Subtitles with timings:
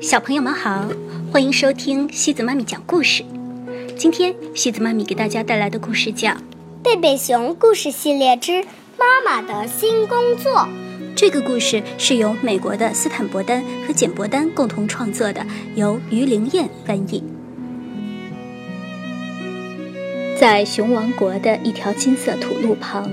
[0.00, 0.88] 小朋友们好，
[1.32, 3.24] 欢迎收听西子妈咪讲故事。
[3.96, 6.30] 今天西子妈咪给大家带来的故事叫
[6.84, 8.62] 《贝贝熊故事系列之
[8.96, 10.52] 妈妈的新工作》。
[11.16, 15.44] 这个故事是由美国的斯坦伯丹和简伯丹共同创作的，
[15.74, 17.24] 由于灵燕翻译。
[20.38, 23.10] 在熊王国的一条金色土路旁，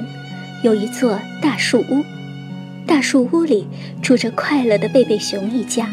[0.63, 2.03] 有一座大树屋。
[2.85, 3.67] 大树屋里
[4.03, 5.89] 住着快乐的贝贝熊一家。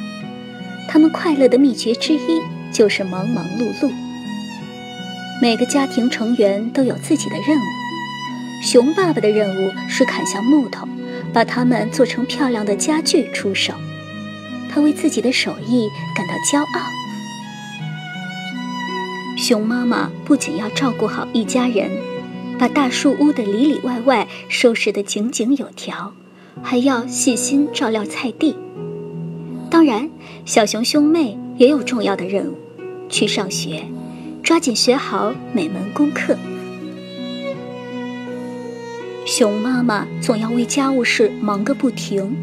[0.93, 3.91] 他们快乐的秘诀之一就是忙忙碌碌。
[5.41, 7.63] 每个家庭成员都有自己的任务。
[8.63, 10.87] 熊爸爸的任务是砍下木头，
[11.33, 13.73] 把它们做成漂亮的家具出手。
[14.69, 16.87] 他为自己的手艺感到骄傲。
[19.39, 21.91] 熊妈妈不仅要照顾好一家人，
[22.59, 26.13] 把大树屋的里里外外收拾得井井有条，
[26.63, 28.55] 还要细心照料菜地。
[29.83, 30.09] 当然，
[30.47, 32.57] 小熊兄妹也有重要的任务，
[33.09, 33.83] 去上学，
[34.41, 36.39] 抓紧学好每门功课。
[39.27, 42.37] 熊妈妈总要为家务事忙个不停，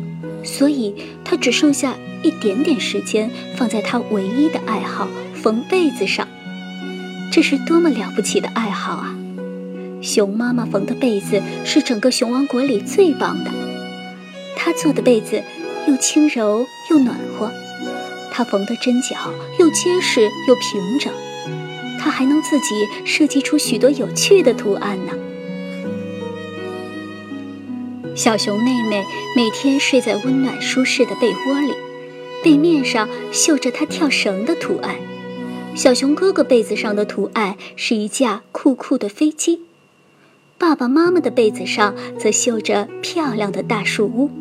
[0.43, 6.27] 所以她只剩下一点点时间放在她唯一的爱好——缝被子上。
[7.31, 9.15] 这是多么了不起的爱好啊！
[10.01, 13.51] 熊妈妈缝的被子是整个熊王国里最棒的，
[14.57, 15.41] 她做的被子。
[15.87, 17.17] 又轻柔又暖，
[18.39, 21.11] 他缝的针脚又结实又平整，
[21.99, 25.11] 他还能自己设计出许多有趣的图案呢。
[28.15, 29.03] 小熊妹妹
[29.35, 31.73] 每天睡在温暖舒适的被窝里，
[32.41, 34.95] 被面上绣着她跳绳的图案。
[35.75, 39.63] 小熊哥哥被子上的图案是一架酷酷的飞机，
[40.57, 44.31] 爸爸妈妈的被子上则绣着漂亮的大树屋。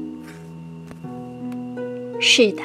[2.20, 2.62] 是的，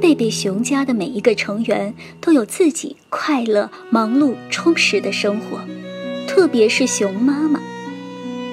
[0.00, 5.60] 贝贝熊家的每一个成员都有自己快乐、忙碌、充实的生活，
[6.26, 7.60] 特别是熊妈妈。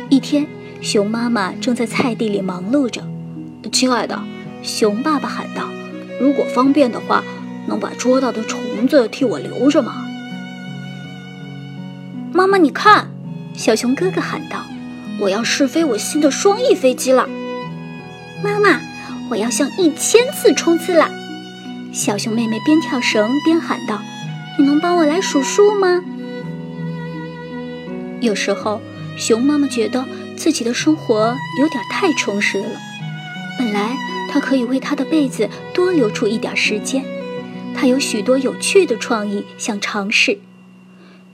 [0.09, 0.47] 一天，
[0.81, 3.03] 熊妈妈正在菜地里忙碌着。
[3.71, 4.21] 亲爱的，
[4.61, 5.69] 熊爸爸喊道
[6.19, 7.23] ：“如果方便的话，
[7.67, 10.05] 能把捉到的虫子替我留着吗？”
[12.33, 13.09] 妈妈，你看，
[13.55, 14.65] 小熊哥哥喊道
[15.21, 17.29] ：“我要试飞我新的双翼飞机了。”
[18.43, 18.81] 妈妈。
[19.29, 21.09] 我要向一千次冲刺了！
[21.93, 24.01] 小熊妹妹边跳绳边喊道
[24.57, 26.03] ：“你能帮我来数数吗？”
[28.19, 28.81] 有时候，
[29.15, 30.03] 熊妈妈觉得
[30.35, 32.67] 自己的生活有点太充实了。
[33.59, 33.95] 本来
[34.27, 37.05] 她可以为她的被子多留出一点时间，
[37.75, 40.39] 她有许多有趣的创意想尝试。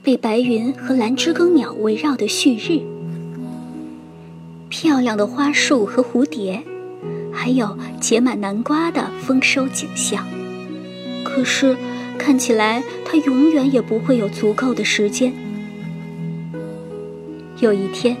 [0.02, 2.82] 被白云和蓝知更鸟围绕的旭日，
[4.68, 6.62] 漂亮的花束和蝴蝶。
[7.32, 10.26] 还有结满南瓜的丰收景象，
[11.34, 11.76] 可是
[12.18, 15.32] 看起来他永远也不会有足够的时间。
[17.60, 18.16] 有一天，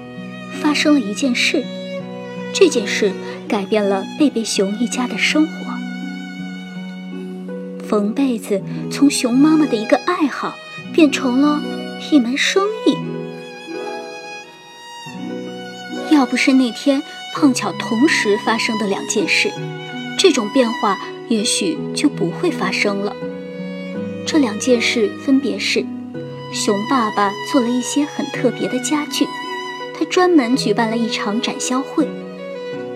[0.60, 1.64] 发生了一件事，
[2.52, 3.12] 这件事
[3.48, 5.52] 改变了贝贝熊一家的生活。
[7.86, 10.54] 缝被子从熊妈妈的一个爱好，
[10.92, 11.60] 变成了
[12.10, 12.96] 一门生意。
[16.10, 17.02] 要不是那天。
[17.32, 19.52] 碰巧同时发生的两件事，
[20.18, 20.98] 这种变化
[21.30, 23.14] 也许就不会发生了。
[24.26, 25.86] 这两件事分别是：
[26.52, 29.24] 熊爸爸做了一些很特别的家具，
[29.96, 32.04] 他专门举办了一场展销会；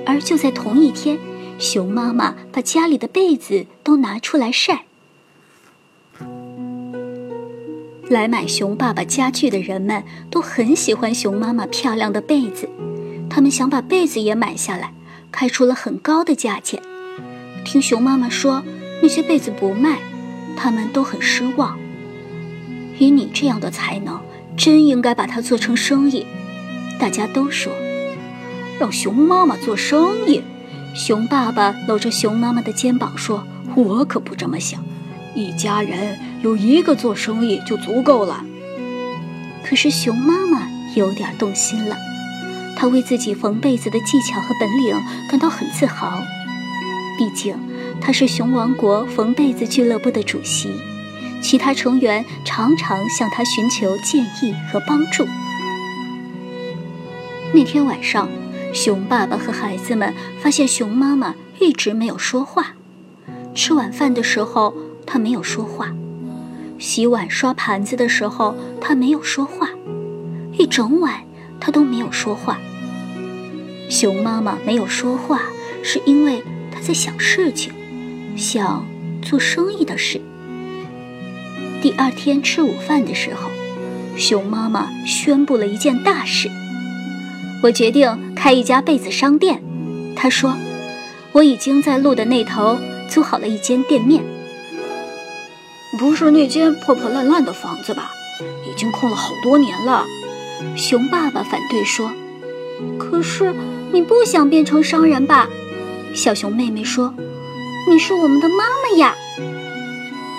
[0.05, 1.17] 而就在同一天，
[1.61, 4.85] 熊妈妈把家里的被子都拿出来晒。
[8.09, 12.69] 来买熊爸爸家具的人们都很喜欢熊妈妈漂亮的被子。
[13.31, 14.93] 他们想把被子也买下来，
[15.31, 16.83] 开出了很高的价钱。
[17.65, 18.63] 听熊妈妈说
[19.03, 19.99] 那些被子不卖，
[20.57, 21.79] 他们都很失望。
[22.99, 24.21] 以你这样的才能，
[24.57, 26.27] 真应该把它做成生意。
[27.01, 27.73] 大家都说，
[28.79, 30.43] 让熊妈妈做生意。
[30.95, 34.85] 熊爸爸搂着熊妈妈的肩膀说：“我可不这么想，
[35.35, 38.45] 一家人有一个做生意就足够了。”
[39.67, 41.97] 可是熊妈妈有点动心了。
[42.77, 44.97] 她为自己缝被子的技巧和本领
[45.29, 46.23] 感到很自豪，
[47.19, 47.57] 毕竟
[48.01, 50.71] 他是熊王国缝被子俱乐部的主席，
[51.41, 55.27] 其他成员常常向他寻求建议和帮助。
[57.53, 58.29] 那天晚上，
[58.73, 62.75] 熊爸爸和孩子们发现熊妈妈一直没有说话。
[63.55, 64.75] 吃晚饭的时候，
[65.07, 65.89] 他没有说话；
[66.79, 69.69] 洗碗刷盘子的时候，他没有说话；
[70.59, 71.25] 一整晚。
[71.61, 72.59] 他都没有说话。
[73.89, 75.41] 熊妈妈没有说话，
[75.83, 76.43] 是因为
[76.87, 77.73] 在想事情，
[78.37, 78.87] 想
[79.23, 80.21] 做生意的事。
[81.81, 83.49] 第二天吃午饭的时候，
[84.19, 86.51] 熊妈妈宣布了一件大事：
[87.63, 89.63] 我决定开一家被子商店。
[90.15, 90.59] 她说
[91.33, 92.79] ：“我已经在路的那头
[93.09, 94.23] 租好了一间店面，
[95.99, 98.11] 不是那间破破烂烂的房子吧？
[98.71, 100.05] 已经空了好多年了。”
[100.77, 102.13] 熊爸爸反对说
[103.01, 103.55] ：“可是
[103.91, 105.49] 你不想变成商人吧？”
[106.15, 107.13] 小熊妹妹说
[107.91, 109.15] ：“你是我们的妈妈呀，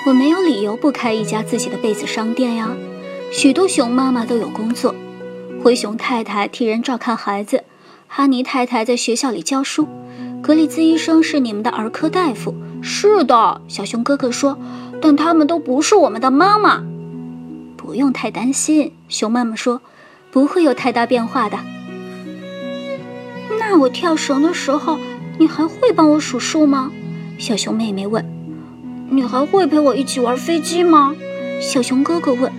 [0.08, 2.70] 我没有理由不开一家自己的被子商店呀。”
[3.30, 4.96] 许多熊妈妈都有工作，
[5.62, 7.66] 灰熊太太替人照看孩子，
[8.08, 9.86] 哈尼太太在学校里教书，
[10.42, 12.56] 格里兹医生是你们的儿科大夫。
[12.82, 14.58] 是的，小熊哥哥说，
[15.02, 16.86] 但他们都不是我们的妈妈。
[17.76, 19.82] 不用太担心，熊妈妈说。
[20.32, 21.58] 不会有太大变化的。
[23.58, 25.00] 那我跳绳的时候，
[25.38, 26.92] 你还会帮我数数吗？
[27.38, 28.26] 小熊妹妹问。
[29.10, 31.14] 你还会陪我一起玩飞机吗？
[31.62, 32.52] 小熊哥哥问。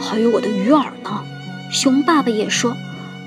[0.00, 1.24] 还有我的鱼饵呢。
[1.72, 2.74] 熊爸爸也说。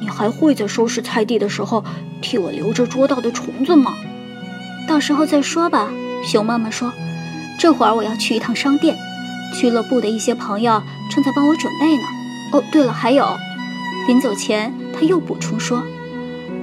[0.02, 1.84] 你还会在收拾菜地的时候
[2.22, 3.96] 替我留着捉到的虫子吗？
[4.88, 5.90] 到时候再说吧。
[6.24, 6.92] 熊妈妈说。
[7.58, 8.98] 这会儿我要去一趟商店，
[9.54, 12.04] 俱乐部的一些朋友正在帮我准备呢。
[12.52, 13.26] 哦，对了，还有。
[14.08, 15.82] 临走前，他又补充说：“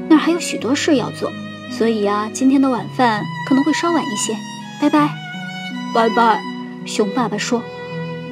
[0.08, 1.32] 那儿还有许多事要做，
[1.76, 4.36] 所以啊，今天的晚饭可能会稍晚一些。
[4.80, 5.10] 拜拜，
[5.94, 6.42] 拜拜。”
[6.84, 7.62] 熊爸爸说：“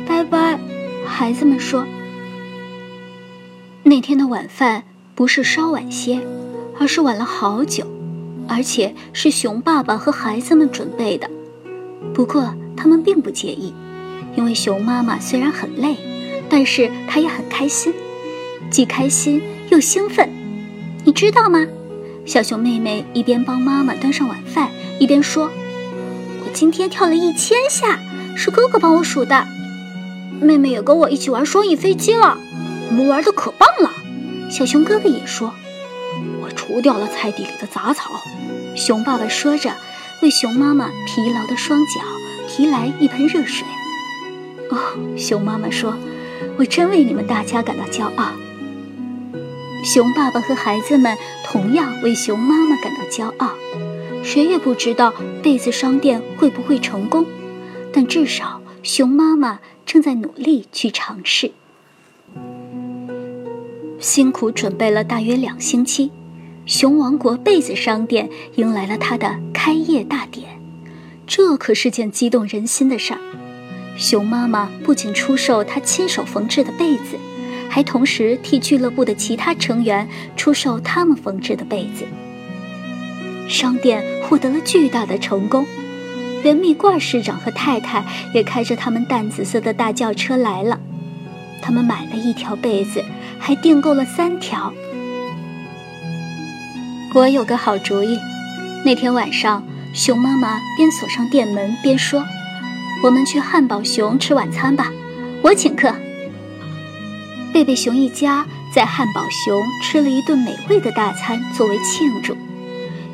[0.06, 0.58] 拜拜。”
[1.06, 1.86] 孩子们说
[3.82, 4.84] ：“那天的晚饭
[5.14, 6.20] 不是稍晚些，
[6.78, 7.86] 而是晚了好久，
[8.48, 11.30] 而且是熊爸爸和孩子们准备的。
[12.12, 13.72] 不过他们并不介意，
[14.36, 15.96] 因为熊妈妈虽然很累，
[16.48, 17.92] 但是她也很开心。”
[18.70, 20.28] 既开心又兴奋，
[21.04, 21.66] 你知道吗？
[22.26, 25.50] 小熊妹妹一边帮妈妈端上晚饭，一边说
[26.44, 27.98] ：“我今天跳了一千下，
[28.36, 29.46] 是哥哥帮我数的。
[30.40, 32.38] 妹妹也跟我一起玩双翼飞机了，
[32.88, 33.90] 我们玩的可棒了。”
[34.48, 35.52] 小熊哥哥也说
[36.42, 38.10] ：“我除掉了菜地里的杂草。”
[38.76, 39.72] 熊爸爸说着，
[40.22, 42.00] 为熊妈妈疲劳的双脚
[42.46, 43.66] 提来一盆热水。
[44.70, 44.78] 哦，
[45.16, 45.96] 熊妈妈说
[46.58, 48.30] ：“我真为你们大家感到骄傲。”
[49.82, 53.50] 熊爸爸和孩子们同样为熊妈妈感到骄傲。
[54.22, 57.24] 谁也不知道被子商店会不会成功，
[57.92, 61.52] 但至少熊妈妈正在努力去尝试。
[63.98, 66.10] 辛苦准备了大约两星期，
[66.66, 70.60] 熊王国被子商店迎来了它的开业大典。
[71.26, 73.20] 这可是件激动人心的事儿。
[73.96, 77.16] 熊妈妈不仅出售她亲手缝制的被子。
[77.70, 80.06] 还同时替俱乐部的其他成员
[80.36, 82.04] 出售他们缝制的被子。
[83.48, 85.64] 商店获得了巨大的成功，
[86.42, 90.78] 连蜜罐市长和太太也开着他们淡紫色的大轿车来了。
[91.62, 93.04] 他们买了一条被子，
[93.38, 94.72] 还订购了三条。
[97.14, 98.18] 我有个好主意，
[98.84, 102.24] 那天晚上，熊妈妈边锁上店门边说
[103.04, 104.92] ：“我们去汉堡熊吃晚餐吧，
[105.42, 105.94] 我请客。”
[107.52, 112.36] 贝贝熊一家在汉堡熊吃了一顿美味的大餐作为庆祝，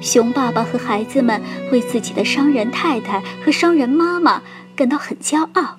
[0.01, 1.41] 熊爸爸和孩子们
[1.73, 4.43] 为自己的商人太太和商人妈妈
[4.75, 5.79] 感到很骄傲，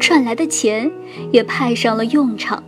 [0.00, 0.90] 赚来的钱
[1.30, 2.64] 也派上了用场。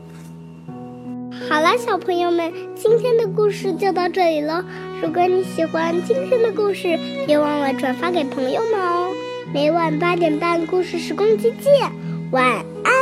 [1.48, 4.64] 好了，小朋友们，今天的故事就到这里了。
[5.00, 9.12] 如果你喜欢今天的故事，别忘了转发给朋友们哦。
[9.54, 11.90] 每晚八点半，故事时光机见，
[12.32, 12.44] 晚
[12.84, 12.95] 安。